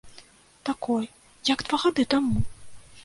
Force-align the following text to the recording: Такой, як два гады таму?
Такой, 0.69 1.03
як 1.53 1.59
два 1.69 1.77
гады 1.85 2.07
таму? 2.15 2.35